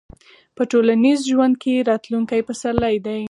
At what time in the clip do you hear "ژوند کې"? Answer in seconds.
1.31-1.85